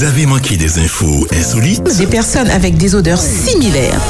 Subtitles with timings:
[0.00, 4.00] Vous avez manqué des infos insolites Des personnes avec des odeurs similaires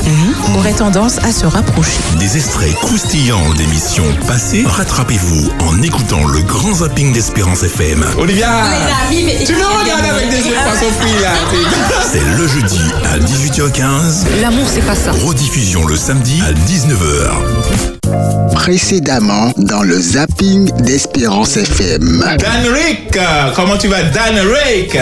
[0.56, 1.98] auraient tendance à se rapprocher.
[2.20, 8.04] Des extraits croustillants d'émissions passées Rattrapez-vous en écoutant le grand zapping d'Espérance FM.
[8.18, 8.68] Olivia
[9.10, 11.32] Tu me regardes avec des yeux pas surpris là
[12.08, 12.78] C'est le jeudi
[13.12, 14.40] à 18h15.
[14.40, 15.10] L'amour, c'est pas ça.
[15.10, 18.52] Rediffusion le samedi à 19h.
[18.54, 22.24] Précédemment dans le zapping d'Espérance FM.
[22.38, 23.18] Dan Rick
[23.56, 24.96] Comment tu vas Dan Rick?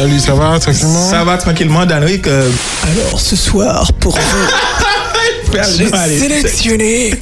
[0.00, 1.10] Salut, ça va tranquillement?
[1.10, 2.50] Ça va tranquillement Dan Rick euh,
[2.90, 7.20] Alors, ce soir, pour vous, j'ai sélectionné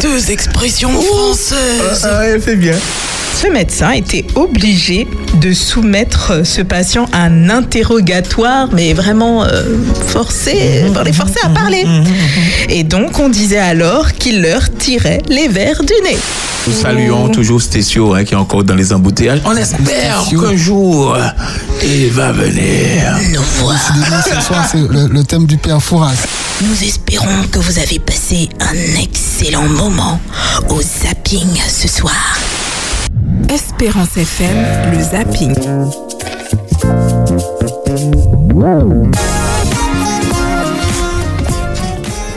[0.00, 2.06] deux expressions françaises.
[2.08, 2.76] Ah ouais, fais bien.
[3.40, 9.64] Ce médecin était obligé de soumettre ce patient à un interrogatoire, mais vraiment euh,
[10.06, 11.84] forcé, pour les forcer à parler.
[12.68, 16.16] Et donc, on disait alors qu'il leur tirait les verres du nez.
[16.68, 19.40] Nous saluons toujours Stécio hein, qui est encore dans les embouteillages.
[19.44, 21.16] On espère qu'un jour
[21.82, 23.16] il va venir.
[23.32, 23.40] Nous.
[23.94, 26.12] Désolé, ce soir, c'est le, le thème du père Fouras.
[26.62, 30.20] Nous espérons que vous avez passé un excellent moment
[30.68, 32.38] au zapping ce soir.
[33.48, 34.56] Espérance FM,
[34.92, 35.54] le zapping.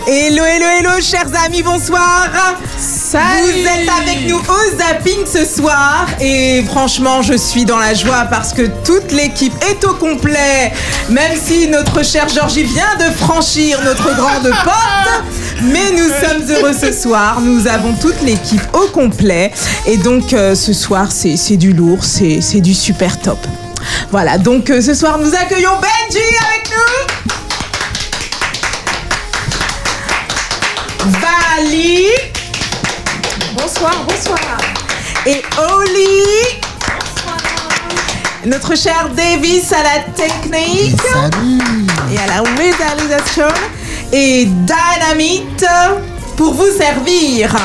[0.08, 2.30] Hello, hello, hello, chers amis, bonsoir.
[2.78, 8.28] Vous êtes avec nous au zapping ce soir et franchement, je suis dans la joie
[8.30, 10.72] parce que toute l'équipe est au complet.
[11.10, 15.24] Même si notre cher Georgie vient de franchir notre grande porte,
[15.64, 17.42] mais nous sommes heureux ce soir.
[17.42, 19.52] Nous avons toute l'équipe au complet
[19.88, 23.40] et donc euh, ce soir, c'est du lourd, c'est c'est du super top.
[24.12, 27.55] Voilà, donc euh, ce soir, nous accueillons Benji avec nous.
[31.06, 32.08] Vali.
[33.56, 34.40] Bonsoir, bonsoir.
[35.28, 36.24] Et Oli.
[38.48, 43.48] Notre cher Davis à la technique Salut et à la réalisation.
[44.12, 45.66] Et Dynamite
[46.38, 47.56] pour vous servir.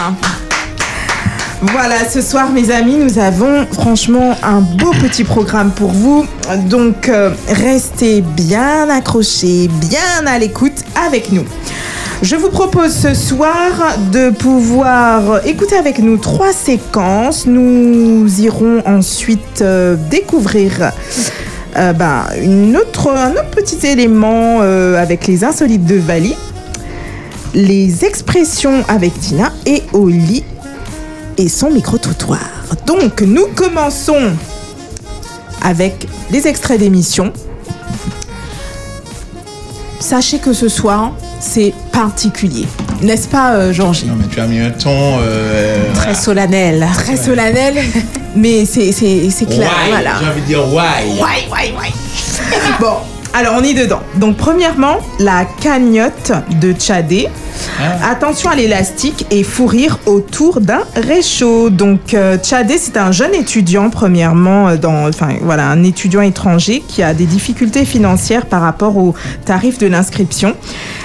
[1.62, 6.26] Voilà, ce soir, mes amis, nous avons franchement un beau petit programme pour vous.
[6.66, 11.44] Donc, euh, restez bien accrochés, bien à l'écoute avec nous.
[12.22, 17.46] Je vous propose ce soir de pouvoir écouter avec nous trois séquences.
[17.46, 20.92] Nous irons ensuite euh, découvrir
[21.78, 23.10] euh, ben, un autre
[23.52, 26.36] petit élément euh, avec les insolites de Vali,
[27.54, 30.44] les expressions avec Tina et Oli
[31.38, 32.50] et son micro-trottoir.
[32.86, 34.30] Donc, nous commençons
[35.62, 37.32] avec les extraits d'émission.
[40.00, 42.66] Sachez que ce soir, c'est particulier.
[43.02, 44.06] N'est-ce pas, euh, Georgie?
[44.06, 45.18] Non mais tu as mis un ton...
[45.20, 46.86] Euh, Très solennel.
[46.94, 47.78] Très solennel.
[48.36, 48.92] Mais c'est
[49.46, 49.70] clair.
[49.70, 49.90] why?
[49.90, 50.10] Voilà.
[50.20, 51.18] J'ai envie de dire why.
[51.18, 51.92] Ouais, ouais, ouais.
[52.80, 52.96] bon,
[53.32, 54.00] alors on est dedans.
[54.16, 57.28] Donc, premièrement, la cagnotte de Tchadé.
[57.78, 58.10] Ah.
[58.10, 61.70] Attention à l'élastique et fourrir autour d'un réchaud.
[61.70, 66.82] Donc, euh, Tchadé, c'est un jeune étudiant, premièrement, euh, dans, enfin, voilà, un étudiant étranger
[66.86, 69.14] qui a des difficultés financières par rapport au
[69.44, 70.54] tarif de l'inscription,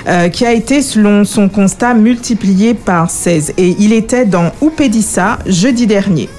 [0.08, 3.54] euh, qui a été, selon son constat, multiplié par 16.
[3.58, 6.30] Et il était dans Oupédissa jeudi dernier.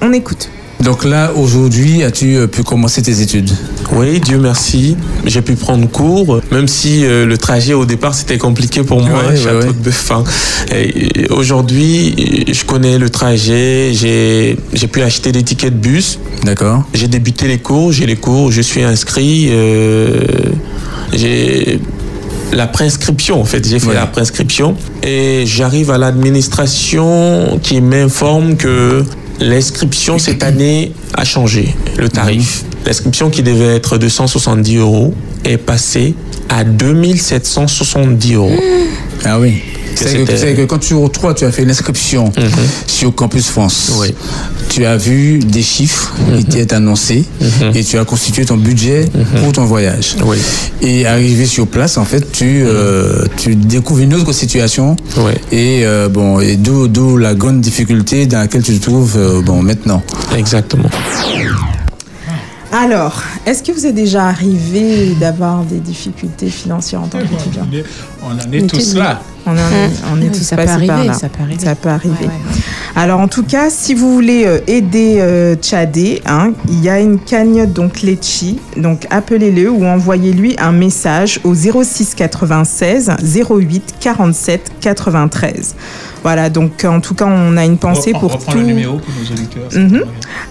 [0.00, 0.48] On écoute.
[0.82, 3.50] Donc là, aujourd'hui, as-tu euh, pu commencer tes études?
[3.92, 4.96] Oui, Dieu merci.
[5.24, 9.20] J'ai pu prendre cours, même si euh, le trajet au départ c'était compliqué pour moi.
[9.28, 9.66] Ouais, J'ai ouais, un ouais.
[9.66, 13.92] peu de Aujourd'hui, je connais le trajet.
[13.92, 16.18] J'ai j'ai pu acheter des tickets de bus.
[16.42, 16.82] D'accord.
[16.94, 17.92] J'ai débuté les cours.
[17.92, 18.50] J'ai les cours.
[18.50, 19.50] Je suis inscrit.
[19.52, 20.20] euh,
[21.12, 21.78] j'ai
[22.52, 23.66] la prescription en fait.
[23.66, 23.94] J'ai fait Ouais.
[23.94, 29.04] la prescription et j'arrive à l'administration qui m'informe que
[29.40, 32.64] l'inscription cette année a changé le tarif.
[32.86, 35.14] L'inscription qui devait être de 170 euros
[35.44, 36.14] est passée
[36.48, 38.52] à 2770 euros.
[39.24, 39.62] Ah oui.
[39.94, 42.48] C'est que, que quand tu toi, tu as fait l'inscription Mhm.
[42.86, 43.92] sur Campus France.
[44.00, 44.14] Oui.
[44.68, 46.12] Tu as vu des chiffres
[46.48, 47.72] qui étaient annoncés Mhm.
[47.76, 49.06] et tu as constitué ton budget
[49.42, 50.16] pour ton voyage.
[50.24, 50.36] Oui.
[50.80, 54.96] Et arrivé sur place, en fait, tu, euh, tu découvres une autre situation.
[55.18, 55.32] Oui.
[55.52, 59.40] Et euh, bon, et d'où d'où la grande difficulté dans laquelle tu te trouves euh,
[59.42, 60.02] bon maintenant.
[60.36, 60.88] Exactement.
[62.72, 67.66] Alors, est-ce que vous êtes déjà arrivé d'avoir des difficultés financières en tant qu'étudiant
[68.22, 69.20] On en est tous là.
[69.44, 71.14] On, en est, on est tous ça peut passés par arriver, là.
[71.14, 71.64] ça peut arriver.
[71.64, 72.14] Ça peut arriver.
[72.14, 72.62] Ouais, ouais, ouais.
[72.96, 76.98] Alors, en tout cas, si vous voulez euh, aider euh, Tchadé, hein, il y a
[76.98, 78.58] une cagnotte, donc Letchi.
[78.78, 83.10] Donc, appelez-le ou envoyez-lui un message au 06 96
[83.50, 85.74] 08 47 93.
[86.22, 88.58] Voilà, donc en tout cas, on a une pensée Reprends- pour reprends tout.
[88.58, 89.62] le numéro pour nos auditeurs.
[89.70, 90.00] va bien.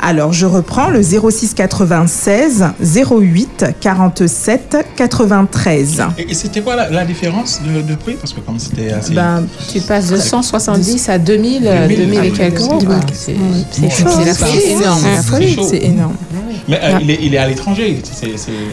[0.01, 6.03] Alors, je reprends le 06 96 08 47 93.
[6.17, 8.15] Et, et c'était quoi la, la différence de, de prix?
[8.15, 9.13] Parce que comme c'était assez.
[9.13, 12.79] Ben, Tu passes de 170 à 2000, euh, 2000, 2000 et ah, quelques euros.
[12.81, 15.01] pas- C'est énorme.
[15.69, 16.15] C'est énorme.
[16.67, 17.99] Mais euh, il, est, il est à l'étranger.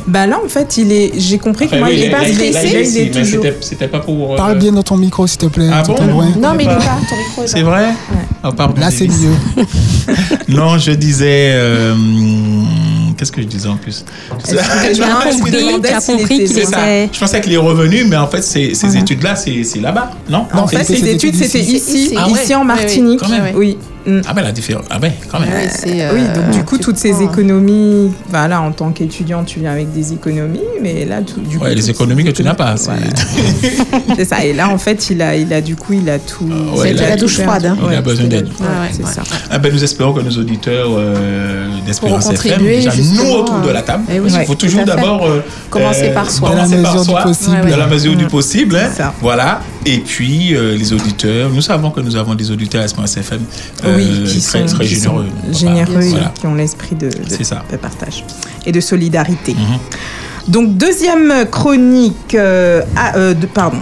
[0.06, 1.12] Bah là, en fait, il est.
[1.16, 3.44] J'ai compris que Enfin, moi, oui, il est là, pas stressé, il est toujours.
[3.60, 4.34] c'était- pas pour.
[4.34, 5.70] euh, Parle bien dans ton micro, s'il te plaît.
[5.72, 5.94] Ah bon?
[6.06, 6.26] loin.
[6.38, 6.87] Non, mais il est pas.
[7.08, 7.88] Ton micro est C'est vrai
[8.42, 9.34] Ah, pardon, Là, c'est mieux.
[10.48, 11.50] Non, je disais.
[11.52, 11.94] euh,
[13.18, 14.04] Qu'est-ce que je disais en plus?
[14.46, 14.60] Tu m'as
[14.94, 16.78] Tu as compris, qu'il C'est ça.
[16.82, 17.10] était.
[17.12, 20.46] Je pensais qu'il est revenu, mais en fait, ces, ces études-là, c'est c'est là-bas, non?
[20.52, 21.76] En c'est- fait, ces des études, c'était ici.
[21.76, 22.32] ici, Ah ouais.
[22.42, 22.66] ici en Oui, oui.
[22.66, 23.20] Martinique.
[23.56, 23.76] Oui.
[24.06, 24.20] Mm.
[24.26, 24.86] Ah ben la différence.
[24.88, 25.50] Ah ben, quand même.
[25.50, 29.42] Ouais, euh, Oui, donc du coup, toutes ces prends, euh, économies, voilà, en tant qu'étudiant,
[29.44, 31.64] tu viens avec des économies, mais là, tout, du coup.
[31.64, 32.76] Ouais, les toutes économies que tu n'as pas.
[32.76, 34.24] c'est- Voilà.
[34.24, 34.44] Ça.
[34.44, 36.48] Et là, en fait, il a, il a du coup, il a tout.
[36.50, 37.66] Ah ouais, de là, la douche froide.
[37.66, 37.76] hein.
[37.90, 38.48] Il a besoin d'aide.
[38.60, 39.12] la- Ouais, ouais, c'est ouais.
[39.12, 39.22] ça.
[39.50, 43.68] Ah ben, nous espérons que nos auditeurs euh, d'Espérance FM, contribuer, déjà nous autour de
[43.68, 45.40] euh, la table, eh oui, il faut toujours d'abord euh,
[45.70, 46.50] Commencer par soi.
[46.50, 47.50] Dans la commencer par mesure du soi, possible.
[47.56, 47.70] Ouais, ouais.
[47.70, 48.76] dans la mesure du possible.
[48.76, 49.12] hein.
[49.20, 49.60] Voilà.
[49.86, 53.40] Et puis euh, les auditeurs, nous savons que nous avons des auditeurs à Espérance FM
[53.84, 55.26] euh, oui, qui très, sont, très qui généreux.
[55.52, 56.32] sont généreux et Voilà.
[56.38, 57.64] qui ont l'esprit de, de- C'est ça.
[57.70, 58.24] de partage
[58.66, 59.54] et de solidarité.
[59.54, 59.78] Mhm.
[60.48, 63.78] Donc deuxième chronique, euh, ah, euh, de- pardon.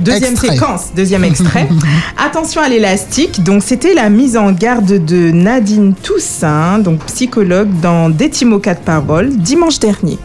[0.00, 0.48] Deuxième Extrait.
[0.50, 1.68] séquence, deuxième extrait.
[2.16, 3.42] Attention à l'élastique.
[3.42, 9.36] Donc, c'était la mise en garde de Nadine Toussaint, donc psychologue, dans Détimo 4 paroles,
[9.36, 10.18] dimanche dernier.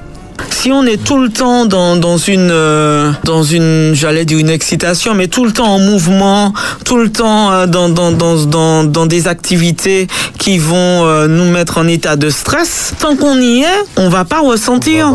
[0.50, 4.50] Si on est tout le temps dans, dans une, euh, dans une, j'allais dire une
[4.50, 6.54] excitation, mais tout le temps en mouvement,
[6.86, 10.08] tout le temps euh, dans, dans, dans, dans, dans des activités
[10.38, 14.26] qui vont euh, nous mettre en état de stress, tant qu'on y est, on va
[14.26, 15.12] pas ressentir.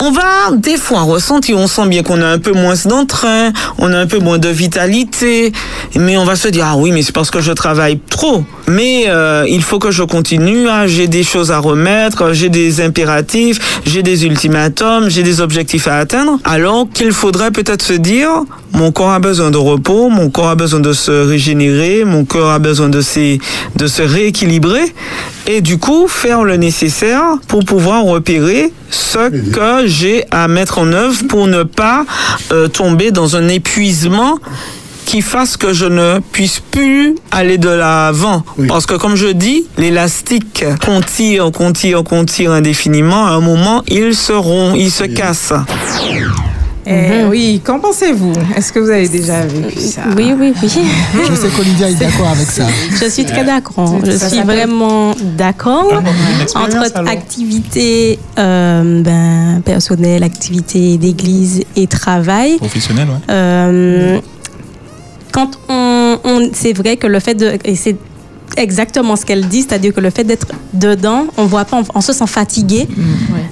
[0.00, 3.92] On va des fois ressentir, on sent bien qu'on a un peu moins d'entrain, on
[3.92, 5.52] a un peu moins de vitalité,
[5.94, 8.44] mais on va se dire ah oui mais c'est parce que je travaille trop.
[8.66, 12.80] Mais euh, il faut que je continue, ah, j'ai des choses à remettre, j'ai des
[12.80, 16.40] impératifs, j'ai des ultimatums, j'ai des objectifs à atteindre.
[16.42, 18.28] Alors qu'il faudrait peut-être se dire
[18.72, 22.50] mon corps a besoin de repos, mon corps a besoin de se régénérer, mon corps
[22.50, 23.38] a besoin de se,
[23.76, 24.92] de se rééquilibrer
[25.46, 30.92] et du coup faire le nécessaire pour pouvoir repérer ce que j'ai à mettre en
[30.92, 32.04] œuvre pour ne pas
[32.50, 34.40] euh, tomber dans un épuisement
[35.04, 38.42] qui fasse que je ne puisse plus aller de l'avant.
[38.68, 43.40] Parce que comme je dis, l'élastique qu'on tire, qu'on tire, qu'on tire indéfiniment, à un
[43.40, 45.52] moment, il se rompt, il se casse.
[46.86, 48.32] Eh Oui, qu'en pensez-vous?
[48.56, 50.02] Est-ce que vous avez déjà vécu ça?
[50.16, 50.68] Oui, oui, oui.
[51.28, 52.66] Je sais qu'Olivia est d'accord avec ça.
[53.00, 54.00] Je suis très d'accord.
[54.04, 56.02] Je suis vraiment d'accord.
[56.54, 62.58] Entre activité euh, ben, personnelle, activité d'église et travail.
[62.58, 63.34] Professionnel, ouais.
[63.34, 64.20] Euh,
[65.34, 67.96] quand on, on- c'est vrai que le fait de et c'est
[68.56, 72.00] exactement ce qu'elle dit, c'est-à-dire que le fait d'être dedans, on voit pas, on, on
[72.00, 72.86] se sent fatigué,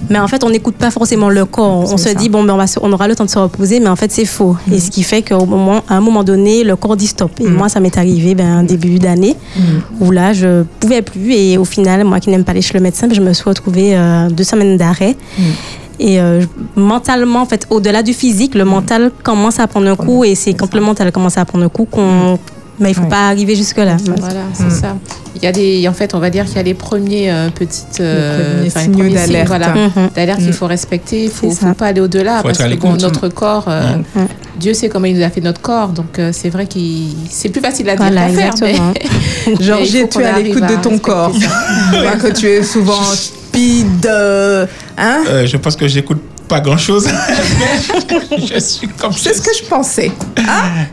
[0.08, 1.92] mais en fait on n'écoute pas forcément le corps.
[1.92, 2.14] On se ça.
[2.14, 3.96] dit bon ben on, va se- on aura le temps de se reposer, mais en
[3.96, 4.56] fait c'est faux.
[4.72, 7.32] Et ce qui fait qu'à moment, à un moment donné, le corps dit stop.
[7.40, 9.34] Et moi ça m'est arrivé ben début d'année
[10.00, 12.80] où là je pouvais plus et au final moi qui n'aime pas aller chez le
[12.80, 15.16] médecin, ben, je me suis retrouvée euh, deux semaines d'arrêt.
[16.04, 16.42] Et euh,
[16.74, 20.52] mentalement, en fait, au-delà du physique, le mental commence à prendre un coup et c'est
[20.52, 22.38] quand le mental commence à prendre un coup qu'on.
[22.80, 23.08] Mais il faut Ouais.
[23.08, 23.96] pas arriver jusque-là.
[24.18, 24.96] Voilà, c'est ça.
[25.36, 27.48] Il y a des, en fait, on va dire qu'il y a les premiers euh,
[27.54, 29.46] petites, euh, premiers signaux signes, d'alerte.
[29.48, 30.08] voilà, Mhm.
[30.16, 30.52] d'alerte qu'il Mm.
[30.54, 31.24] faut respecter.
[31.24, 33.82] Il faut, faut pas aller au-delà Faut parce que notre corps, euh.
[34.58, 37.50] Dieu sait comment il nous a fait notre corps, donc euh, c'est vrai qu'il, c'est
[37.50, 38.54] plus facile à dire Voilà, qu'à faire.
[38.62, 41.32] mais- Georgie, faut tu es à l'écoute de ton corps?
[41.32, 41.48] ça.
[41.92, 44.08] Je vois que tu es souvent speed.
[45.02, 45.24] Hein?
[45.28, 47.08] Euh, je pense que j'écoute pas grand chose.
[48.38, 50.10] je suis comme C'est ce que je pensais.
[50.36, 50.42] Bah,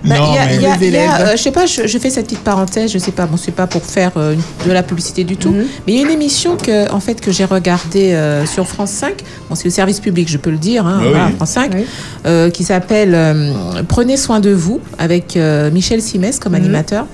[0.03, 1.51] Non, il y a- mais- il y a- Les il y a, euh, je sais
[1.51, 4.11] pas, je, je fais cette petite parenthèse, je sais pas, bon, c'est pas pour faire
[4.17, 4.35] euh,
[4.65, 5.65] de la publicité du tout, Mhm.
[5.85, 8.91] mais il y a une émission que, en fait, que j'ai regardée euh, sur France
[8.91, 9.15] 5,
[9.49, 11.33] bon, c'est le service public, je peux le dire, hein, Oui, voilà, oui.
[11.35, 11.85] France 5, Oui.
[12.25, 13.53] euh, qui s'appelle euh,
[13.87, 16.59] Prenez soin de vous, avec euh, Michel Simès comme Mhm.
[16.59, 17.05] animateur,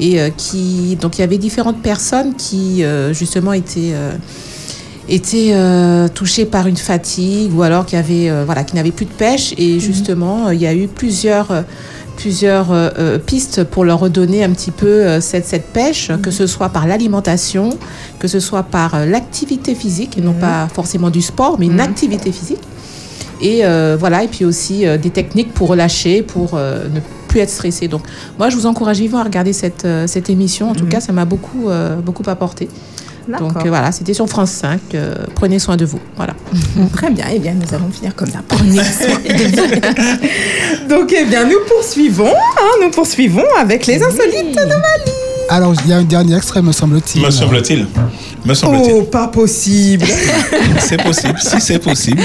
[0.00, 3.92] et euh, qui, donc il y avait différentes personnes qui, euh, justement, étaient...
[5.12, 9.04] étaient euh, touchées par une fatigue ou alors qui avaient euh, voilà qui n'avaient plus
[9.04, 11.62] de pêche et justement euh, il y a eu plusieurs euh,
[12.16, 16.46] plusieurs euh, pistes pour leur redonner un petit peu euh, cette, cette pêche, que ce
[16.46, 17.70] soit par l'alimentation,
[18.18, 21.80] que ce soit par euh, l'activité physique, et non pas forcément du sport, mais une
[21.80, 22.60] activité physique.
[23.40, 23.62] Et
[23.98, 27.88] voilà, et puis aussi des techniques pour relâcher, pour ne plus être stressé.
[27.88, 28.02] Donc
[28.38, 30.70] moi, je vous encourage vivement à regarder cette, cette émission.
[30.70, 31.68] En tout cas, ça m'a beaucoup,
[32.04, 32.68] beaucoup apporté.
[33.28, 34.80] Donc euh, voilà, c'était sur France 5.
[34.94, 36.00] euh, prenez soin de vous.
[36.16, 36.34] Voilà.
[36.92, 38.40] Très bien, eh bien, nous allons finir comme ça.
[38.46, 40.88] Prenez soin de vous.
[40.88, 45.21] Donc, eh bien, nous poursuivons, hein, nous poursuivons avec les insolites de Mali.
[45.48, 47.22] Alors, il y a un dernier extrait, me semble-t-il.
[47.22, 47.86] Me semble-t-il.
[48.44, 48.94] Me semble-t-il.
[48.94, 50.06] Oh, pas possible.
[50.78, 52.20] C'est possible, si c'est possible.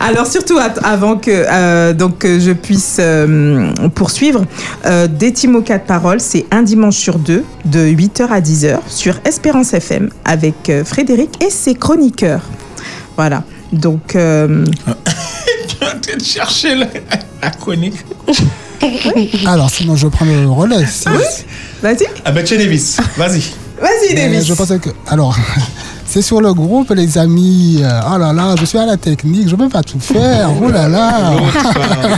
[0.00, 4.44] Alors surtout avant que euh, donc je puisse euh, poursuivre,
[4.86, 9.20] euh, des Timo 4 paroles, c'est un dimanche sur deux de 8h à 10h sur
[9.24, 12.42] Espérance FM avec euh, Frédéric et ses chroniqueurs.
[13.16, 13.44] Voilà.
[13.72, 14.64] Donc euh,
[15.68, 16.86] Tu es en train de chercher la,
[17.42, 17.96] la chronique.
[19.46, 20.84] Alors, sinon, je prends le relais.
[20.86, 21.04] Si-
[21.82, 23.40] vas-y, Ah ben, Davis, vas-y.
[23.80, 24.46] vas-y Mais Davis.
[24.46, 24.90] Je pensais que.
[25.08, 25.36] Alors,
[26.10, 27.78] c'est sur le groupe, les amis.
[27.82, 30.50] Euh, Oh là là, je suis à la technique, je peux pas tout faire.
[30.60, 31.30] Oh là là.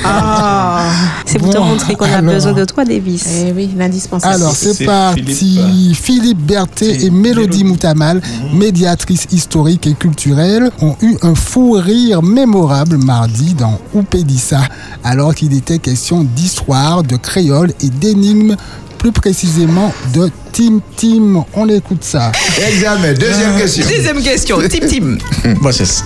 [0.04, 0.84] Ah,
[1.26, 2.34] C'est pour te montrer qu'on a alors.
[2.34, 3.26] besoin de toi, Davis.
[3.46, 4.34] Eh oui, l'indispensable.
[4.34, 5.22] Alors, C'est c'est parti.
[5.34, 5.96] Philippe.
[5.96, 8.20] Philippe, Berthet et Mélodie Moutamal,
[8.54, 14.60] médiatrices historiques et culturelles, ont eu un fou rire mémorable mardi dans Oupédissa,
[15.04, 18.56] alors qu'il était question d'histoire, de créole et d'énigmes,
[19.02, 21.44] plus précisément de Tim Tim.
[21.54, 22.30] On écoute ça.
[22.68, 23.12] Examen.
[23.14, 23.84] Deuxième question.
[23.88, 25.18] Deuxième question, Tim Tim.
[25.60, 26.04] Bon, c'est ça.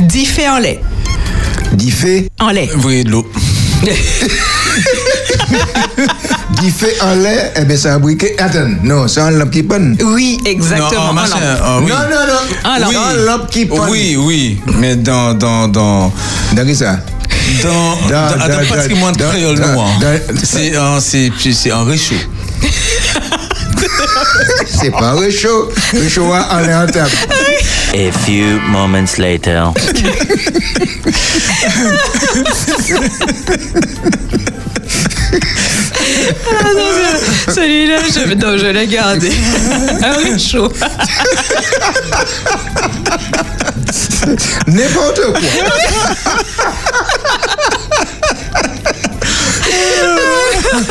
[0.00, 0.82] Diffé en lait.
[1.72, 2.68] Diffé, En lait.
[2.74, 3.26] Vous voyez de l'eau.
[6.60, 8.36] diffé en lait, eh bien, c'est un briquet.
[8.38, 9.96] Attends, non, c'est un lampe qui panne.
[10.04, 10.90] Oui, exactement.
[10.90, 11.60] Non, en machin, lampe.
[11.62, 11.88] ah, oui.
[11.90, 12.40] Non, non, non.
[12.64, 12.90] Un lampe.
[12.90, 12.96] Oui.
[12.96, 13.88] Un lampe qui panne.
[13.88, 16.12] Oui, oui, mais dans, dans, dans,
[16.54, 16.98] Dans qui ça?
[17.62, 19.88] Dans, Dans- dans, dans- dans le patrimoine dans- créole dans- noir.
[20.00, 21.00] dans- C'est un,
[21.70, 22.14] un réchaud.
[24.66, 25.70] C'est pas un réchaud.
[25.92, 27.10] Réchaud en table.
[27.94, 29.72] A few moments later.
[35.38, 39.30] Ah non, celui-là, je, non, je l'ai gardé.
[40.02, 40.72] Ah oui, chaud.
[44.66, 45.40] N'importe quoi.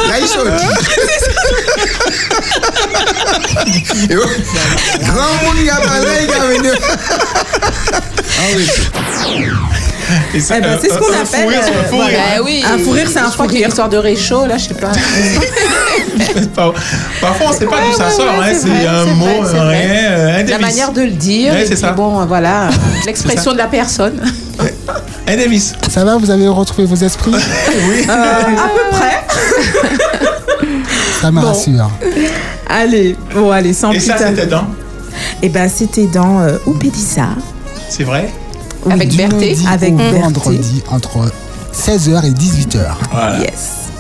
[0.09, 0.47] Là, il saute.
[4.09, 4.23] Et ouais,
[5.01, 6.69] Grand monde, il y a parlé, il y a venu.
[10.33, 12.01] Et ça, Eh ben, euh, c'est ce qu'on un appelle, fou rire, c'est un fou
[12.01, 12.19] euh, rire.
[12.37, 12.63] Bah oui.
[12.65, 13.61] Un fou rire, c'est un a rire.
[13.63, 14.91] une histoire de réchaud, là, je sais pas.
[16.55, 16.73] Par-
[17.21, 18.37] Parfois, on ne sait pas Ouais, d'où ça ouais, sort.
[18.39, 21.01] ouais, c'est C'est vrai, un c'est mot, vrai, un rien, euh, un La manière de
[21.01, 21.53] le dire.
[21.67, 21.91] C'est ça.
[21.91, 22.69] bon, voilà,
[23.05, 24.21] l'expression de la personne.
[25.27, 25.73] Un Davis.
[25.89, 27.31] Ça va, vous avez retrouvé vos esprits
[27.89, 28.05] Oui.
[28.07, 29.25] Euh, à peu près.
[31.21, 31.47] Ça me Bon.
[31.47, 31.89] rassure.
[32.67, 34.35] Allez, bon allez, sans Et plus ça, tarder.
[34.35, 34.65] c'était dans
[35.41, 37.29] Eh ben c'était dans euh, Oupédissa.
[37.89, 38.31] C'est vrai
[38.89, 40.19] Avec lundi Avec au Berthet.
[40.19, 41.31] vendredi entre
[41.73, 42.79] 16h et 18h.
[43.11, 43.39] Voilà.
[43.39, 43.51] Yes.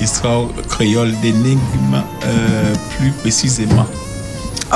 [0.01, 1.59] Histoire créole d'énigmes,
[2.25, 3.85] euh, plus précisément.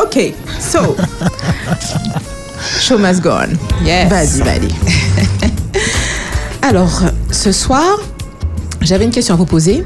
[0.02, 0.96] Ok, so.
[2.80, 3.86] Show must go on.
[3.86, 4.10] Yes.
[4.10, 4.68] Vas-y, vas-y.
[6.70, 8.00] Alors, ce soir,
[8.80, 9.84] j'avais une question à vous poser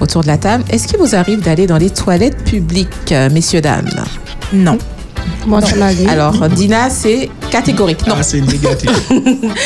[0.00, 0.64] autour de la table.
[0.70, 3.90] Est-ce qu'il vous arrive d'aller dans les toilettes publiques, euh, messieurs, dames?
[4.54, 4.78] Non.
[5.46, 6.08] Moi, ça m'arrive.
[6.08, 8.06] Alors, Dina, c'est catégorique.
[8.06, 8.14] Non.
[8.18, 8.90] Ah, c'est négatif.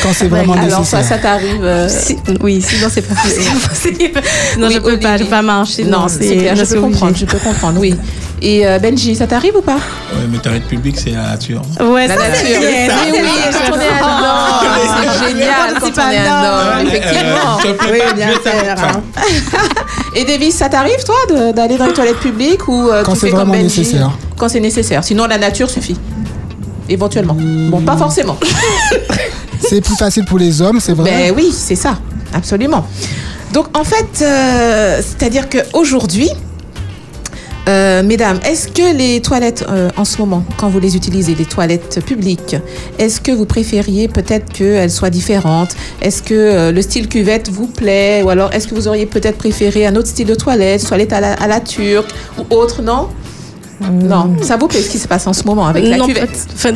[0.02, 1.02] Quand c'est vraiment Alors, nécessaire.
[1.04, 3.45] ça, ça t'arrive euh, Si- oui, sinon c'est pas possible.
[4.52, 5.85] Sinon Oui, je peux pas, je peux pas marcher.
[5.85, 7.95] Non, c'est clair, je peux comprendre, je peux comprendre, oui.
[8.42, 9.75] Et euh, Benji, ça t'arrive ou pas?
[9.75, 11.61] Ouais, mais toilette publique, c'est la nature.
[11.80, 12.38] Ouais, La ça, nature.
[12.42, 14.80] c'est bien, ça, Oui, oui, quand on est un homme,
[15.20, 17.59] c'est génial quand on est un homme, effectivement.
[17.64, 18.76] Euh, Oui, bien faire.
[18.82, 19.02] hein.
[20.16, 23.26] Et Davis, ça t'arrive toi d'aller dans les toilettes publiques ou euh, Quand tu c'est
[23.26, 23.80] fais comme vraiment Benji?
[23.80, 24.11] nécessaire.
[24.38, 25.04] Quand c'est nécessaire.
[25.04, 25.97] Sinon, la nature suffit.
[26.88, 27.37] Éventuellement.
[27.38, 28.37] Bon, pas forcément.
[29.61, 31.99] C'est plus facile pour les hommes, c'est vrai Ben oui, c'est ça,
[32.35, 32.87] absolument.
[33.52, 36.30] Donc en fait, euh, c'est-à-dire qu'aujourd'hui,
[37.68, 41.44] euh, mesdames, est-ce que les toilettes euh, en ce moment, quand vous les utilisez, les
[41.44, 42.56] toilettes publiques,
[42.98, 45.76] est-ce que vous préfériez peut-être qu'elles soient différentes?
[46.02, 48.22] Est-ce que euh, le style cuvette vous plaît?
[48.22, 51.20] Ou alors est-ce que vous auriez peut-être préféré un autre style de toilette, toilette à
[51.20, 53.08] la, à la turque ou autre Non?
[53.90, 56.28] Non, ça vous plaît ce qui se passe en ce moment avec la Non, cuvette?
[56.52, 56.68] enfin,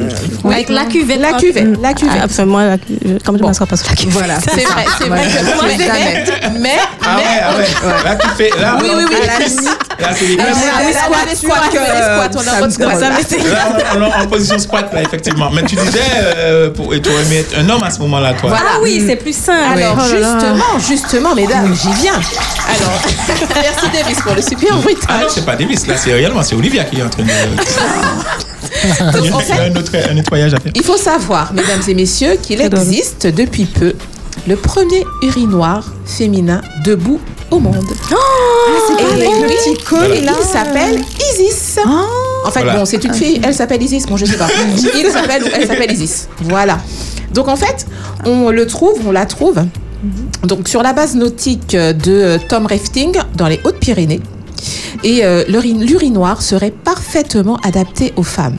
[0.51, 1.21] avec la cuvette.
[1.21, 2.17] La cuvette, la cuvette.
[2.19, 4.15] Ah, enfin, moi, la cu- comme je ne m'assois pas sur la cuvette.
[4.15, 6.25] Voilà, C'est vrai, c'est vrai que Moi, jamais.
[6.59, 6.71] mais, mais,
[7.47, 8.05] Ah ouais, ah.
[8.09, 8.51] Là, tu fais.
[8.61, 9.17] Là, Oui, oui, oui.
[9.99, 11.61] Là, c'est les squats,
[12.61, 12.99] votre squat.
[12.99, 15.51] Ça m'était- Là, on est en position squat, là, effectivement.
[15.51, 16.01] Mais tu disais,
[16.37, 18.51] euh, pour, tu aurais aimé être un homme à ce moment-là, toi.
[18.51, 18.65] Voilà.
[18.75, 19.79] Ah oui, c'est plus simple.
[19.83, 22.15] Alors, Oh justement, justement, mesdames, j'y viens.
[22.15, 23.01] Alors,
[23.55, 25.27] merci Davis pour le super Ah non, bruitage.
[25.31, 27.29] c'est pas Davis, là, c'est réellement, c'est Olivia qui est en train de.
[28.85, 30.73] Il y a en fait- un, autre, un nettoyage à faire.
[30.75, 33.95] Il faut savoir, mesdames et messieurs, qu'il existe depuis peu
[34.47, 37.85] le premier urinoir féminin debout au monde.
[38.09, 41.01] c'est Et avec le petit col, il s'appelle
[41.33, 41.79] Isis.
[42.47, 42.79] En fait, Voilà.
[42.79, 44.49] bon, c'est une fille, elle s'appelle Isis, bon, je sais pas.
[44.99, 46.29] Il s'appelle ou elle s'appelle Isis.
[46.43, 46.79] Voilà.
[47.33, 47.87] Donc en fait,
[48.27, 49.57] on le trouve, on la trouve.
[50.43, 54.21] Donc sur la base nautique de Tom Rafting dans les Hautes-Pyrénées.
[55.03, 58.57] Et euh, l'uri- l'urinoir serait parfaitement adapté aux femmes.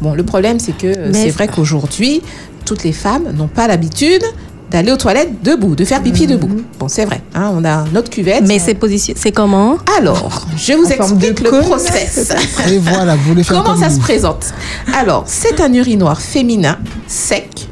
[0.00, 2.22] Bon, le problème, c'est que euh, c'est vrai qu'aujourd'hui,
[2.64, 4.22] toutes les femmes n'ont pas l'habitude
[4.70, 6.62] d'aller aux toilettes debout, de faire pipi debout.
[6.78, 8.46] Bon, c'est vrai, hein, on a notre cuvette.
[8.46, 9.78] Mais c'est position, c'est comment?
[9.98, 12.32] Alors, je vous explique le process.
[12.68, 14.46] Et voilà, vous voulez faire Comment comme ça se présente?
[14.94, 17.68] Alors, c'est un urinoir féminin, sec,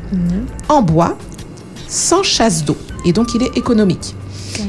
[0.68, 1.16] en bois,
[1.88, 2.76] sans chasse d'eau.
[3.04, 4.14] Et donc, il est économique.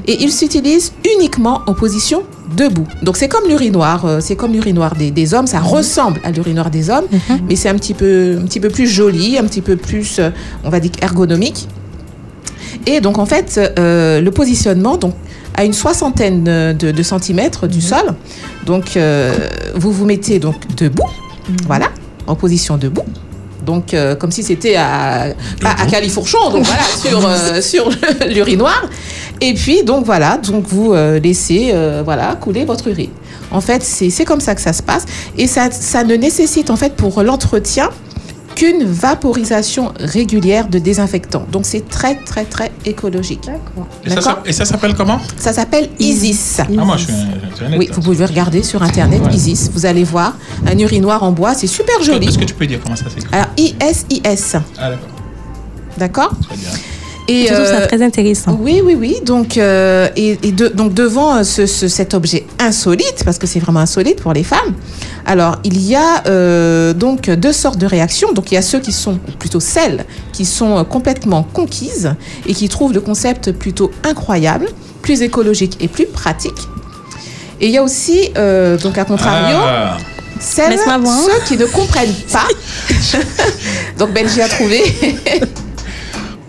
[0.06, 2.24] Et il s'utilise uniquement en position
[2.56, 2.86] debout.
[3.02, 5.48] Donc, c'est comme l'urinoir, euh, c'est comme l'urinoir des, des hommes.
[5.48, 7.06] Ça ressemble à l'urinoir des hommes,
[7.48, 10.30] mais c'est un petit peu, un petit peu plus joli, un petit peu plus, euh,
[10.64, 11.68] on va dire, ergonomique.
[12.86, 15.14] Et donc, en fait, euh, le positionnement, donc,
[15.56, 18.16] à une soixantaine de, de centimètres du sol.
[18.66, 19.36] Donc, euh,
[19.76, 21.10] vous vous mettez donc debout,
[21.68, 21.90] voilà,
[22.28, 23.06] en position debout.
[23.66, 25.34] Donc, euh, comme si c'était à,
[25.64, 27.90] à Califourchon, donc voilà, sur, euh, sur
[28.28, 28.90] l'urinoir.
[29.42, 33.12] Et puis, donc voilà, donc vous euh, laissez voilà, couler votre urine.
[33.52, 35.06] En fait, c'est c'est comme ça que ça se passe.
[35.38, 37.90] Et ça, ça ne nécessite, en fait, pour l'entretien,
[38.60, 41.46] qu'une vaporisation régulière de désinfectant.
[41.50, 43.48] Donc, c'est très, très, très écologique.
[44.04, 45.20] Et ça, D'accord s'appelle- et ça s'appelle comment?
[45.38, 46.60] Ça s'appelle Isis.
[46.60, 47.80] Ah, moi, je suis un- Internet.
[47.80, 49.72] Oui, vous pouvez regarder sur Internet Isis.
[49.74, 50.34] Vous allez voir
[50.68, 52.28] un urinoir en bois, c'est super joli.
[52.28, 53.28] Est-ce que tu peux dire comment ça s'écrit?
[53.32, 54.56] Alors, I-S-I-S.
[54.78, 55.08] Ah, d'accord.
[55.98, 56.32] D'accord?
[56.48, 56.70] Très bien.
[57.32, 58.58] Et, Je trouve ça euh, très intéressant.
[58.60, 59.18] Oui, oui, oui.
[59.24, 63.46] Donc, euh, et, et de- donc devant euh, ce, ce- cet objet insolite, parce que
[63.46, 64.74] c'est vraiment insolite pour les femmes,
[65.28, 68.34] alors il y a euh, donc deux sortes de réactions.
[68.34, 72.16] Donc il y a ceux qui sont, ou plutôt celles, qui sont complètement conquises
[72.48, 74.68] et qui trouvent le concept plutôt incroyable,
[75.04, 76.58] plus écologique et plus pratique.
[77.62, 79.98] Et il y a aussi, euh, donc à contrario, Ah.
[80.40, 82.48] celles, ceux qui ne comprennent pas.
[84.00, 84.82] donc Belgique a trouvé.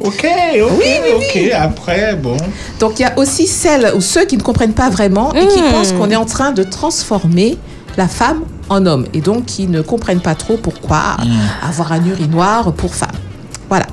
[0.00, 0.26] Ok,
[0.62, 0.84] ok,
[1.16, 1.50] ok.
[1.54, 2.36] Après, bon.
[2.78, 5.60] Donc il y a aussi celles ou ceux qui ne comprennent pas vraiment et qui
[5.60, 5.70] Mmh.
[5.72, 7.58] pensent qu'on est en train de transformer
[7.96, 11.16] la femme en homme et donc qui ne comprennent pas trop pourquoi
[11.68, 13.08] avoir un urinoir pour femme.
[13.68, 13.86] Voilà.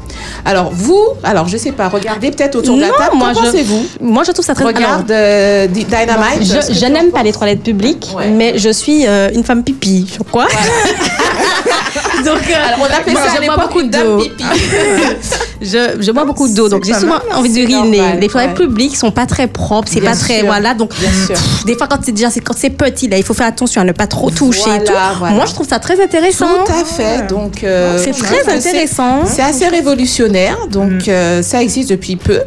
[0.45, 3.15] Alors vous, alors je sais pas, regardez peut-être autour de la Non, table.
[3.17, 3.85] moi, Qu'en je- pensez-vous?
[4.01, 6.41] Moi, je trouve ça très Regarde euh, Dynamite.
[6.41, 10.07] Je, je n'aime pas les toilettes publiques, mais je suis euh, une femme pipi.
[10.11, 10.47] Sur quoi?
[12.25, 14.19] Donc, euh, Alors, on moi, ça je bois beaucoup d'eau.
[15.61, 18.17] je, je bois beaucoup d'eau, donc j'ai souvent envie d'uriner.
[18.19, 20.73] Les toilettes publiques sont pas très propres, c'est pas très voilà.
[20.73, 23.81] Donc pff, des fois quand c'est déjà quand c'est petit là, il faut faire attention
[23.81, 24.93] à ne pas trop toucher et tout.
[25.17, 25.35] Voilà.
[25.35, 26.47] Moi, je trouve ça très intéressant.
[26.65, 27.27] Tout à fait.
[27.27, 29.25] Donc, euh, C'est très intéressant.
[29.25, 30.57] C'est assez révolutionnaire.
[30.69, 32.39] Donc, euh, ça existe depuis peu.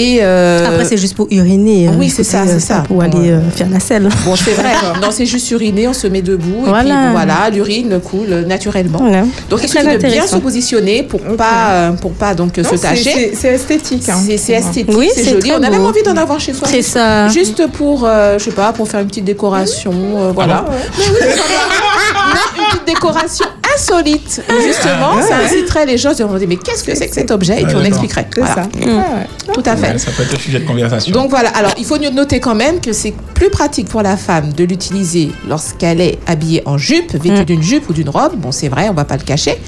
[0.00, 1.88] Et euh, Après, c'est juste pour uriner.
[1.88, 1.94] hein.
[1.98, 2.84] Oui, c'est ça, c'est ça.
[2.86, 4.08] Pour aller euh, faire la selle.
[4.24, 4.70] Bon, c'est vrai.
[5.02, 6.94] non, c'est juste uriner, on se met debout et puis Voilà.
[7.06, 8.98] bon, voilà, l'urine coule naturellement.
[9.00, 9.24] Voilà.
[9.50, 12.76] Donc il suffit de bien se positionner pour pas euh, pour pas donc Non, se
[12.76, 13.32] tâcher.
[13.34, 14.08] c'est- esthétique.
[14.08, 14.18] hein.
[14.24, 15.40] C'est esthétique, Oui, c'est joli.
[15.50, 15.88] très On a même beau.
[15.88, 16.68] envie d'en avoir chez soi.
[16.70, 17.26] C'est ça.
[17.28, 20.64] Juste pour, euh, je sais pas, pour faire une petite décoration, euh, voilà.
[20.96, 21.26] Mais oui.
[21.26, 23.46] Non, une petite décoration
[23.78, 24.42] insolite.
[24.48, 27.14] Et justement, Ah, ça inciterait les gens à se demander mais qu'est-ce que c'est que
[27.14, 27.60] cet objet?
[27.62, 28.26] Et puis on expliquerait.
[28.34, 28.54] C'est Voilà.
[28.54, 28.62] ça.
[28.62, 29.52] Mm.
[29.52, 29.98] Tout à fait.
[29.98, 31.12] Ça peut être un sujet de conversation.
[31.12, 34.52] Donc voilà, alors il faut noter quand même que c'est plus pratique pour la femme
[34.52, 37.44] de l'utiliser lorsqu'elle est habillée en jupe, vêtue Mm.
[37.44, 38.32] d'une jupe ou d'une robe.
[38.36, 39.58] Bon, c'est vrai, on va pas le cacher.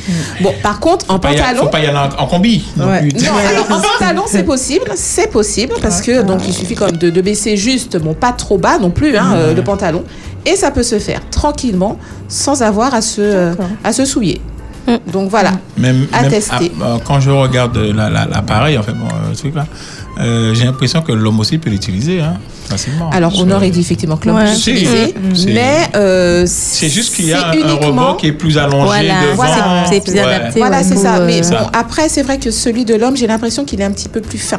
[0.41, 1.63] Bon, par contre, en Pas y a- pantalon.
[1.63, 2.65] faut pas y aller en, en combi.
[2.77, 3.01] non Ouais.
[3.01, 3.23] plus.
[3.25, 7.11] Non, alors en pantalon, c'est possible, c'est possible parce que donc il suffit comme de,
[7.11, 10.05] de baisser juste, bon pas trop bas non plus, hein, euh, le pantalon,
[10.47, 13.53] et ça peut se faire tranquillement sans avoir à se euh,
[13.85, 14.41] à se souiller.
[15.13, 15.53] Donc voilà.
[15.79, 16.73] Même, À même tester.
[16.81, 19.61] ah, euh, quand je regarde la- la- l'appareil, en fait, bon, euh,
[20.21, 22.35] euh, j'ai l'impression que l'homme aussi peut l'utiliser hein,
[22.69, 23.09] facilement.
[23.11, 24.47] Alors on aurait dit effectivement que l'homme Ouais.
[24.47, 25.15] peut l'utiliser,
[25.47, 29.35] mais euh, C'est juste qu'il y a un, robot qui est plus allongé Voilà, devant.
[29.37, 30.21] voilà, c'est plus Ouais.
[30.21, 30.59] adapté.
[30.59, 31.19] Voilà, ouais, c'est ça.
[31.19, 33.93] euh, Mais bon, après, c'est vrai que celui de l'homme, j'ai l'impression qu'il est un
[33.93, 34.59] petit peu plus fin.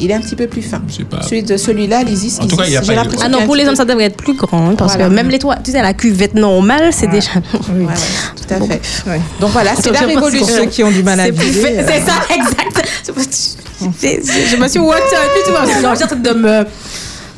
[0.00, 0.80] Il est un petit peu plus fin.
[0.88, 1.22] Je sais pas.
[1.22, 3.54] Celui de celui-là, l'Isis, En tout cas, il y a pas- l'impression Ah non, pour
[3.54, 4.70] les hommes, ça devrait être plus grand.
[4.70, 5.08] hein, parce Voilà.
[5.08, 7.30] que même les toilettes, tu sais, la cuvette normale, c'est déjà.
[7.72, 7.86] Oui.
[8.36, 8.66] Tout à Bon.
[8.66, 8.80] fait.
[9.06, 9.20] Ouais.
[9.40, 10.46] Donc voilà, c'est la Pour révolution.
[10.46, 12.82] ceux qui ont du mal à C'est euh, C'est ça, exact.
[13.80, 15.64] Je me suis watché un peu, tu vois.
[15.96, 16.64] J'ai en train de me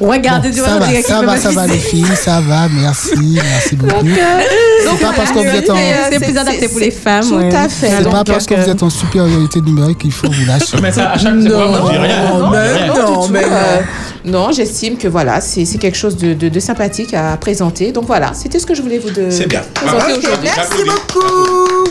[0.01, 0.51] regarder.
[0.51, 3.11] tu vois, ça va, ça va, ça va les filles, ça va, merci,
[3.43, 4.05] merci beaucoup.
[4.05, 6.91] Donc, C'est pas parce que vous êtes en, Mais, euh, C'est plus adapté pour les
[6.91, 7.23] femmes.
[7.29, 7.55] Tout ouais.
[7.55, 7.89] à fait.
[7.97, 10.77] c'est Donc, pas parce que euh, vous êtes en supériorité numérique qu'il faut vous lâcher.
[10.83, 12.29] Mais ça, à chaque fois, on dit rien.
[12.39, 13.81] Non, mais non, Non, du tout, mais euh,
[14.25, 17.93] non, j'estime que voilà, c'est c'est quelque chose de, de- de sympathique à présenter.
[17.93, 19.63] Donc voilà, c'était ce que je voulais vous de C'est bien.
[19.75, 20.19] présenter Voilà.
[20.19, 20.49] aujourd'hui.
[20.57, 21.91] Merci beaucoup.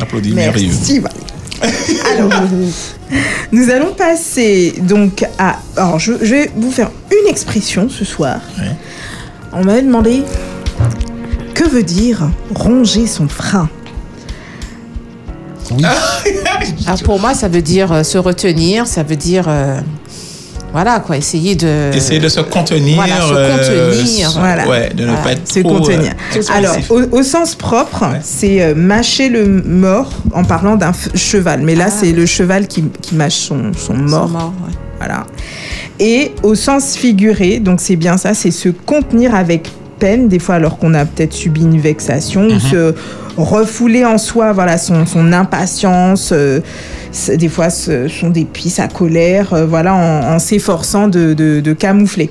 [0.00, 0.68] Applaudis, merveilleux.
[0.72, 0.98] Merci.
[1.00, 1.20] Valérie.
[2.12, 2.30] Alors,
[3.52, 5.58] nous allons passer donc à.
[5.76, 8.40] Alors, je, je vais vous faire une expression ce soir.
[8.58, 8.76] Ouais.
[9.52, 10.22] On m'avait demandé
[11.76, 13.68] veut dire ronger son frein?
[16.86, 19.46] Alors pour moi, ça veut dire euh, se retenir, ça veut dire.
[19.48, 19.80] euh,
[20.76, 21.90] voilà quoi, essayer de.
[21.94, 22.96] Essayer de se contenir.
[22.96, 24.30] Voilà, se euh, contenir.
[24.38, 24.68] Voilà.
[24.68, 26.12] Ouais, de ne Voilà, pas être se trop, contenir.
[26.36, 30.92] euh, trop Alors, au, au sens propre, c'est euh, mâcher le mort en parlant d'un
[31.14, 31.62] cheval.
[31.62, 34.28] Mais là, c'est le cheval qui, qui mâche son, son mort.
[34.28, 34.74] mort, ouais.
[34.98, 35.24] Voilà.
[35.98, 40.56] Et au sens figuré, donc c'est bien ça, c'est se contenir avec peine, des fois
[40.56, 42.94] alors qu'on a peut-être subi une vexation, ou se
[43.36, 46.60] refouler en soi voilà, son, impatience, euh,
[47.28, 52.30] des fois son dépit, sa colère, euh, voilà, en, s'efforçant de- de camoufler.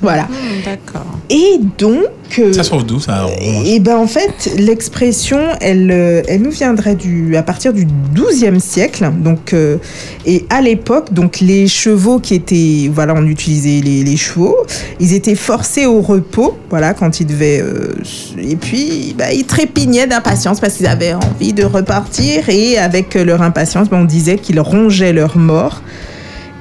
[0.00, 0.24] Voilà.
[0.24, 1.06] Hmm, D'accord.
[1.30, 2.04] Et donc.
[2.38, 6.94] euh, Ça sort d'où ça et ben en fait, l'expression, elle, euh, elle nous viendrait
[6.94, 9.10] du, à partir du XIIe siècle.
[9.18, 9.76] Donc, euh,
[10.24, 14.56] et à l'époque, donc les chevaux qui étaient, voilà, on utilisait les, les chevaux,
[15.00, 17.92] ils étaient forcés au repos, voilà, quand ils devaient, euh,
[18.38, 23.42] et puis bah, ils trépignaient d'impatience parce qu'ils avaient envie de repartir et avec leur
[23.42, 25.82] impatience, ben, on disait qu'ils rongeaient leur mort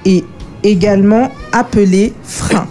[0.06, 0.24] et
[0.64, 2.68] également appelé frein.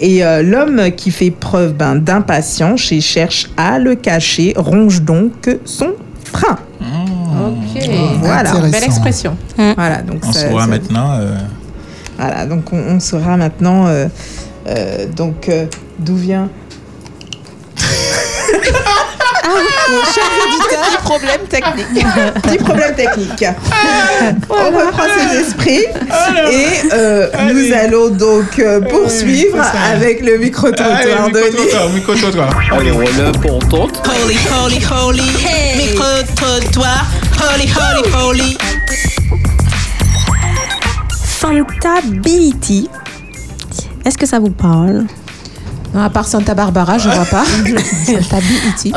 [0.00, 5.32] Et euh, l'homme qui fait preuve ben, d'impatience et cherche à le cacher ronge donc
[5.64, 5.92] son
[6.32, 6.58] frein.
[6.80, 7.82] Ok.
[8.20, 8.52] Voilà.
[8.70, 9.36] Belle expression.
[9.56, 11.12] Voilà, donc On ça- saura ça- maintenant.
[11.18, 11.34] euh,
[12.18, 14.06] Voilà, donc on, on saura maintenant euh,
[14.68, 15.66] euh, donc euh,
[15.98, 16.48] d'où vient.
[19.44, 22.06] Mon cher auditeur, petit problème technique.
[22.42, 23.44] Petit problème technique.
[24.48, 25.84] On reprend ses esprits
[26.50, 31.94] et euh, nous allons donc euh, poursuivre avec le micro-trottoir de Lee.
[31.94, 32.50] Micro-trottoir.
[32.72, 34.02] Allez, on est importante.
[34.08, 35.30] Holy, holy, holy,
[35.76, 37.06] micro-trottoir,
[37.52, 38.58] holy, holy, holy.
[41.38, 42.88] Fantability.
[44.04, 45.04] Est-ce que ça vous parle?
[45.94, 47.44] Non, à part Santa Barbara, je vois pas.
[48.22, 48.92] Fantability.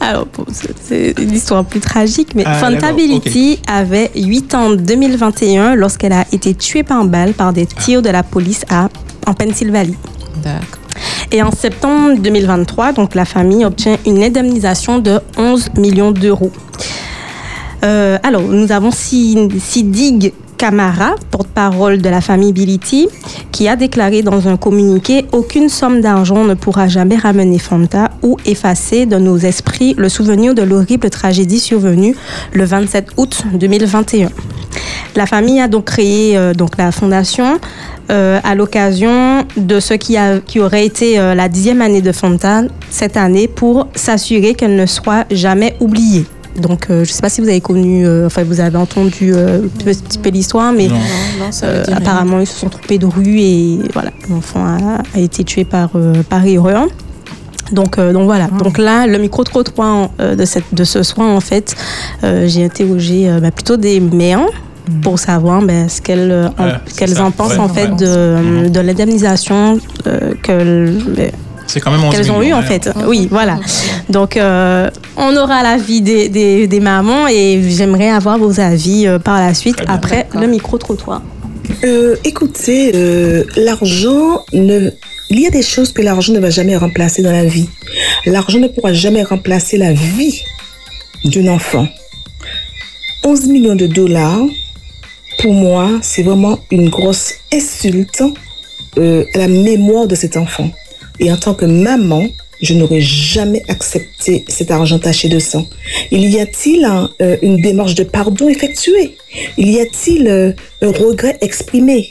[0.00, 0.44] Alors, bon,
[0.82, 6.24] c'est- une histoire plus tragique, mais Ah, Fantability avait 8 ans en 2021 lorsqu'elle a
[6.32, 8.88] été tuée par balle par des tirs de la police à,
[9.26, 9.96] en Pennsylvanie.
[10.42, 10.66] D'accord.
[11.32, 16.50] Et en septembre 2023, donc la famille obtient une indemnisation de 11 millions d'euros.
[17.84, 23.08] Euh, alors, nous avons Si- Sidig Camara, porte-parole de la famille Bility,
[23.50, 28.36] qui a déclaré dans un communiqué Aucune somme d'argent ne pourra jamais ramener Fanta ou
[28.44, 32.14] effacer de nos esprits le souvenir de l'horrible tragédie survenue
[32.52, 34.28] le 27 août 2021.
[35.16, 37.58] La famille a donc créé euh, donc la fondation
[38.10, 42.12] euh, à l'occasion de ce qui, a, qui aurait été euh, la dixième année de
[42.12, 46.26] Fanta cette année pour s'assurer qu'elle ne soit jamais oubliée.
[46.56, 49.32] Donc, euh, je ne sais pas si vous avez connu, euh, enfin, vous avez entendu
[49.34, 50.94] euh, un petit peu l'histoire, mais Non.
[50.94, 51.00] Non,
[51.46, 55.44] non, euh, apparemment, ils se sont trompés de rue et voilà, l'enfant a, a été
[55.44, 56.86] tué par, euh, par erreur.
[57.72, 58.48] Donc, euh, donc voilà.
[58.48, 61.76] Donc là, le micro-trottoir euh, de, cette, de ce soir, en fait,
[62.24, 64.40] euh, j'ai interrogé euh, bah, plutôt des mères
[65.02, 67.96] pour savoir ben, ce qu'elles euh, en, Ouais, en pensent Ouais, en fait ouais.
[68.64, 70.98] de, de l'indemnisation euh, que
[71.70, 72.62] C'est quand même 11 qu'elles ont eu en hein.
[72.62, 72.90] fait.
[73.06, 73.58] Oui, voilà.
[74.08, 79.18] Donc, euh, on aura l'avis des, des, des mamans et j'aimerais avoir vos avis euh,
[79.18, 81.22] par la suite après le micro-trottoir.
[81.84, 84.90] Euh, écoutez, euh, l'argent ne.
[85.30, 87.68] Il y a des choses que l'argent ne va jamais remplacer dans la vie.
[88.26, 90.42] L'argent ne pourra jamais remplacer la vie
[91.24, 91.86] d'un enfant.
[93.24, 94.40] 11 millions de dollars,
[95.38, 98.24] pour moi, c'est vraiment une grosse insulte
[98.98, 100.68] euh, à la mémoire de cet enfant.
[101.20, 102.24] Et en tant que maman,
[102.62, 105.66] je n'aurais jamais accepté cet argent taché de sang.
[106.10, 106.86] Il y a-t-il
[107.20, 109.16] euh, une démarche de pardon effectuée?
[109.56, 110.52] Il y a-t-il euh,
[110.82, 112.10] un regret exprimé?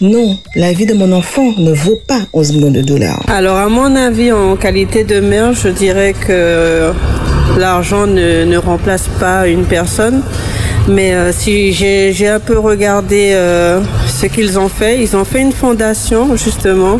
[0.00, 3.22] Non, la vie de mon enfant ne vaut pas 11 millions de dollars.
[3.28, 6.92] Alors, à mon avis, en qualité de mère, je dirais que
[7.58, 10.22] l'argent ne remplace pas une personne.
[10.90, 15.40] Mais euh, si j'ai un peu regardé euh, ce qu'ils ont fait, ils ont fait
[15.40, 16.98] une fondation justement.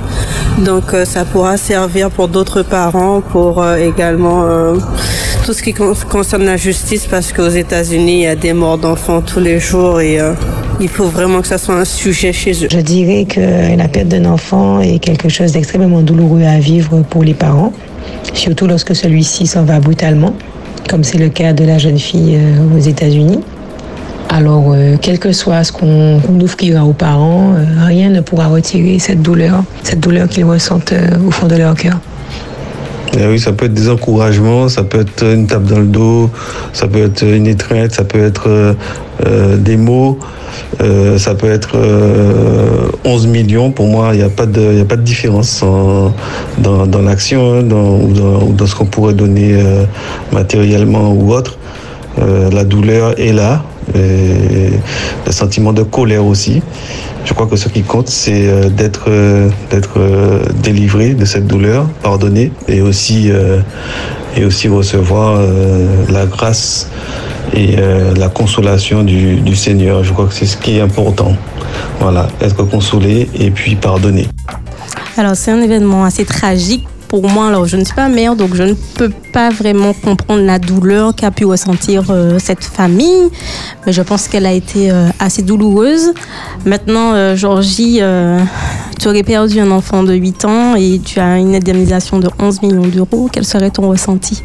[0.58, 4.44] Donc euh, ça pourra servir pour d'autres parents, pour également
[5.44, 8.78] tout ce qui con- concerne la justice, parce qu'aux États-Unis, il y a des morts
[8.78, 10.18] d'enfants tous les jours et
[10.80, 12.68] il faut vraiment que ça soit un sujet chez eux.
[12.70, 17.24] Je dirais que la perte d'un enfant est quelque chose d'extrêmement douloureux à vivre pour
[17.24, 17.72] les parents,
[18.34, 20.34] surtout lorsque celui-ci s'en va brutalement,
[20.88, 22.38] comme c'est le cas de la jeune fille
[22.76, 23.40] aux États-Unis.
[24.32, 28.46] Alors, euh, quel que soit ce qu'on qu'on offrira aux parents, euh, rien ne pourra
[28.46, 31.98] retirer cette douleur, cette douleur qu'ils ressentent euh, au fond de leur cœur.
[33.18, 36.30] Eh oui, ça peut être des encouragements, ça peut être une tape dans le dos,
[36.72, 38.76] ça peut être une étreinte, ça peut être
[39.58, 40.16] des mots,
[41.18, 43.72] ça peut être euh, 11 millions.
[43.72, 46.14] Pour moi, il n'y a, pas de- différence en-
[46.58, 49.60] dans, l'action hein, dans, ce qu'on pourrait donner
[50.30, 51.58] matériellement ou autre.
[52.16, 53.64] La douleur est là,
[53.94, 56.62] le sentiment de colère aussi.
[57.24, 61.46] Je crois que ce qui compte, c'est euh, d'être euh, d'être euh, délivré de cette
[61.46, 63.30] douleur, pardonné, et aussi
[64.36, 65.40] et aussi recevoir
[66.08, 66.88] la grâce
[67.54, 67.76] et
[68.16, 70.04] la consolation du, du Seigneur.
[70.04, 71.34] Je crois que c'est ce qui est important.
[72.00, 74.28] Voilà, être consolé et puis pardonner.
[75.16, 77.48] Alors, c'est un événement assez tragique pour moi.
[77.48, 81.14] Alors, je ne suis pas mère, donc je ne peux pas vraiment comprendre la douleur
[81.14, 83.28] qu'a pu ressentir euh, cette famille.
[83.84, 86.12] Mais je pense qu'elle a été euh, assez douloureuse.
[86.64, 88.38] Maintenant, euh, Georgie, euh,
[89.00, 92.62] tu aurais perdu un enfant de 8 ans et tu as une indemnisation de 11
[92.62, 93.28] millions d'euros.
[93.32, 94.42] Quel serait ton ressenti?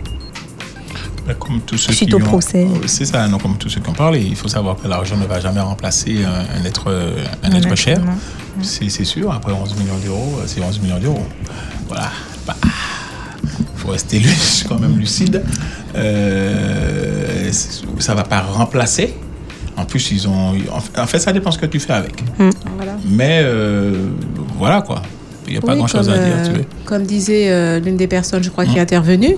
[1.27, 2.67] Ben, Comme tous ceux Suite qui au ont- procès.
[2.87, 4.21] C'est ça, non, comme tous ceux qui ont parlé.
[4.27, 6.91] Il faut savoir que l'argent ne va jamais remplacer un, un être,
[7.43, 7.97] un être Un cher.
[7.99, 8.05] être
[8.63, 9.31] c'est sûr.
[9.31, 11.25] Après 11 millions d'euros, c'est 11 millions d'euros.
[11.87, 12.09] Voilà.
[12.45, 14.29] Bah, Il faut rester lu-
[14.69, 15.41] quand même lucide.
[15.95, 17.51] Euh,
[17.99, 19.13] ça ne va pas remplacer.
[19.77, 20.53] En plus, ils ont.
[20.71, 22.23] en- fait, ça dépend ce que tu fais avec.
[23.05, 23.93] Mais euh,
[24.57, 25.01] voilà quoi.
[25.47, 26.33] Il n'y a pas Oui, grand chose comme, à dire.
[26.37, 26.65] euh, Tu veux.
[26.85, 28.83] Comme disait euh, l'une des personnes, je crois, qui est Mm.
[28.83, 29.35] intervenue,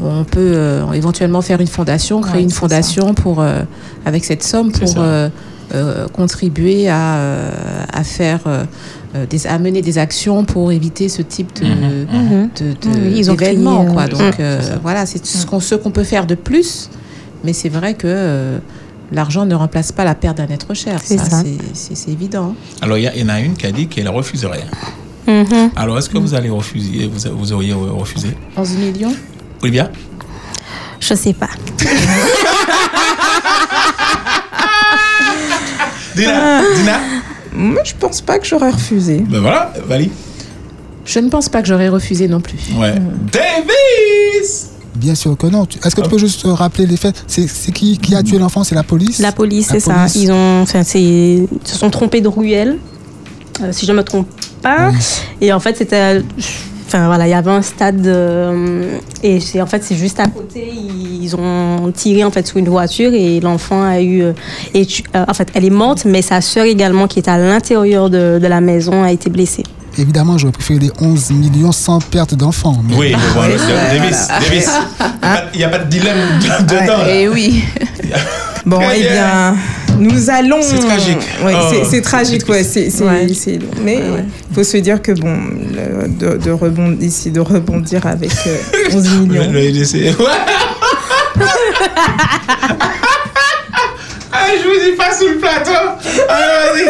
[0.00, 3.62] on peut euh, éventuellement faire une fondation, créer Ouais, une fondation pour, euh,
[4.04, 5.00] avec cette somme C'est pour ça.
[6.12, 7.50] Contribuer à, euh,
[7.92, 8.40] à faire.
[8.46, 8.64] euh,
[9.16, 13.28] euh, des, à mener des actions pour éviter ce type de, de, de- Oui, ils
[13.28, 14.04] ont d'événements, créé, euh, quoi.
[14.04, 16.88] c'est Donc euh, voilà, c'est ce qu'on ce qu'on peut faire de plus,
[17.42, 18.58] mais c'est vrai que euh,
[19.10, 21.00] l'argent ne remplace pas la perte d'un être cher.
[21.02, 21.42] C'est Ça, ça.
[21.42, 22.54] c'est- c'est c'est évident.
[22.82, 24.66] Alors, il y, en a une qui a dit qu'elle refuse rien.
[25.26, 25.70] Mhm.
[25.74, 28.28] Alors, est-ce que vous allez refuser vous, vous auriez refusé?
[28.56, 29.12] 11 millions
[29.60, 29.90] Olivia?
[31.00, 31.50] Je sais pas.
[36.16, 37.00] Dina, Dina
[37.52, 39.24] Moi, je pense pas que j'aurais refusé.
[39.28, 40.10] Ben voilà, Vali.
[41.04, 42.58] Je ne pense pas que j'aurais refusé non plus.
[42.76, 42.94] Ouais.
[43.32, 45.66] Davis Bien sûr que non.
[45.84, 47.24] Est-ce que tu peux juste euh, rappeler les faits?
[47.26, 48.64] C'est qui, qui a tué l'enfant?
[48.64, 49.18] C'est la police?
[49.18, 50.06] La police, c'est ça.
[50.14, 52.76] Ils ont, enfin, c'est, ils se sont trompés de ruelle,
[53.62, 54.28] euh, si je ne me trompe
[54.62, 54.90] pas.
[55.40, 56.22] Et en fait, c'était,
[56.92, 60.26] enfin voilà, il y avait un stade euh, et c'est en fait c'est juste à
[60.26, 60.72] côté.
[61.22, 64.32] Ils ont tiré en fait sur une voiture et l'enfant a eu, euh,
[64.74, 67.38] et tu- euh, en fait, elle est morte, mais sa sœur également qui était à
[67.38, 69.62] l'intérieur de, de la maison a été blessée.
[69.98, 72.76] Évidemment, j'aurais préféré les 11 millions sans perte d'enfant.
[72.88, 73.54] mais- Oui, mais voilà,
[73.98, 74.70] Davis, Davis.
[75.54, 76.16] Il n'y a pas de dilemme
[76.66, 77.06] dedans.
[77.08, 77.62] Et oui.
[78.66, 79.56] Bon, eh bien.
[79.98, 80.58] nous allons.
[80.60, 81.18] C'est tragique.
[81.42, 81.74] Ouais, Oh.
[81.90, 82.62] c'est- tragique, ouais.
[82.62, 82.90] c'est-
[83.82, 83.98] Mais
[84.50, 85.34] il faut se dire que, bon,
[85.74, 88.56] le- de, de rebondir, ici, de rebondir avec euh,
[88.94, 89.50] 11 millions.
[89.50, 90.16] Le, le LDC.
[94.32, 95.70] Ah, je vous dis pas sous le plateau.
[96.28, 96.88] Allez.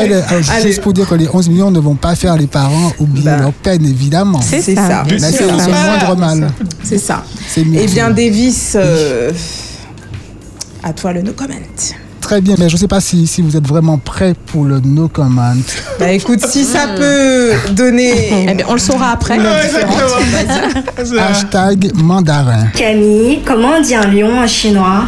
[0.00, 2.92] Allez, alors, juste pour dire que les 11 millions ne vont pas faire les parents
[2.98, 4.40] oublier leur peine, évidemment.
[4.40, 5.04] C'est ça.
[5.08, 5.44] C'est ça.
[5.46, 6.50] le moindre mal.
[6.82, 7.22] C'est ça.
[7.48, 7.80] C'est mieux.
[7.82, 9.30] Eh bien, Davis, euh,
[10.82, 11.54] à toi le no comment.
[12.28, 14.80] Très bien, mais je ne sais pas si, si vous êtes vraiment prêts pour le
[14.80, 15.54] no comment.
[15.98, 18.46] Bah écoute, si ça peut donner.
[18.50, 19.38] Eh bien, on le saura après.
[19.38, 21.14] Différente.
[21.18, 22.66] Hashtag mandarin.
[22.76, 25.04] Camille, comment on dit un lion en chinois?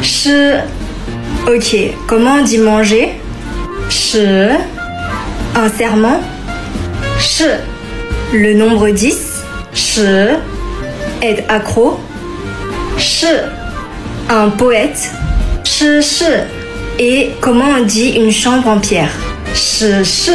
[0.00, 0.30] Shi.
[1.46, 1.76] Ok,
[2.06, 3.20] comment on dit manger?
[3.90, 4.24] Shi.
[4.24, 6.22] Un serment?
[7.18, 7.44] Shi.
[8.32, 9.14] Le nombre 10
[9.74, 10.00] Shi.
[11.20, 12.00] Être accro?
[12.96, 13.26] Shi.
[14.30, 15.10] Un poète?
[15.80, 16.24] Shi shi.
[16.98, 19.08] Et comment on dit une chambre en pierre?
[19.54, 20.32] Shi shi.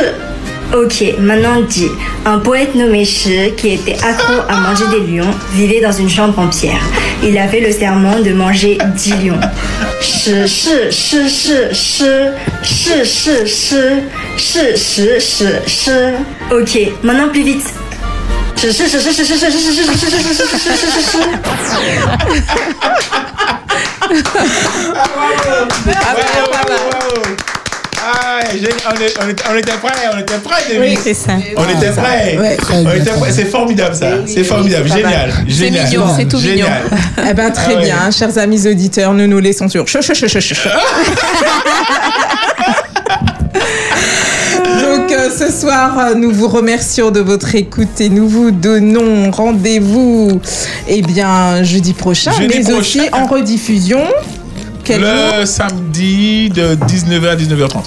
[0.73, 1.88] Ok, maintenant dit
[2.25, 6.39] un poète nommé Shi qui était accro à manger des lions vivait dans une chambre
[6.39, 6.81] en pierre.
[7.23, 9.39] Il avait le serment de manger 10 lions.
[10.01, 12.10] Shi shi shi shi shi
[12.63, 13.77] shi shi shi
[14.39, 15.91] shi shi shi shi.
[16.49, 17.71] Ok, maintenant plus vite.
[18.55, 21.03] Shi shi shi shi shi shi shi shi shi shi shi shi shi shi shi
[21.12, 21.19] shi.
[28.07, 28.53] Ah, on,
[29.01, 30.79] est- on était- on était prêts, on était prêts, Davis.
[30.79, 31.31] Oui, c'est ça.
[31.57, 32.37] On était prêts.
[32.37, 32.55] Ouais.
[33.31, 34.07] C'est formidable ça.
[34.27, 34.87] C'est formidable.
[34.87, 35.33] Génial.
[35.47, 35.85] Génial.
[35.85, 36.67] mignon, c'est tout mignon.
[36.67, 36.83] Génial.
[37.29, 37.83] Eh ben très Ah ouais.
[37.83, 39.85] bien, chers amis auditeurs, nous nous laissons sur.
[45.37, 50.39] ce soir, euh, nous vous remercions de votre écoute et nous vous donnons rendez-vous
[50.87, 53.23] eh bien jeudi prochain, Jeudi mais aussi prochain.
[53.23, 54.01] en rediffusion.
[54.83, 57.83] Quel Le samedi de 19h à 19h30.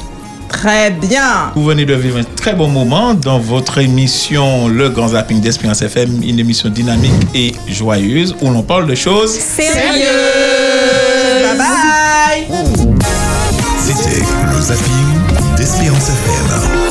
[0.48, 1.52] Très bien.
[1.54, 5.82] Vous venez de vivre un très bon moment dans votre émission Le Grand Zapping d'Espérance
[5.82, 10.04] FM, une émission dynamique et joyeuse où l'on parle de choses Sérieux.
[11.42, 12.46] Bye bye.
[13.78, 14.22] C'était
[14.54, 16.88] le zapping d'Espérance FM.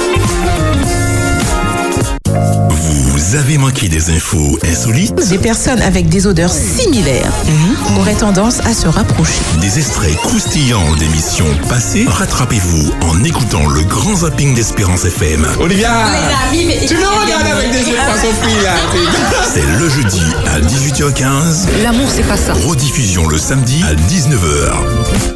[2.89, 7.34] Vous avez manqué des infos insolites Des personnes avec des odeurs similaires
[8.00, 9.41] auraient tendance à se rapprocher.
[9.60, 15.45] Des extraits croustillants d'émissions passées Rattrapez-vous en écoutant le grand zapping d'Espérance FM.
[15.60, 15.89] Olivia
[16.54, 18.76] Tu me regardes avec des yeux de poisson frit, là
[19.54, 21.84] C'est le jeudi à 18h15.
[21.84, 22.54] L'amour, c'est pas ça.
[22.54, 25.36] Rediffusion le samedi à 19h.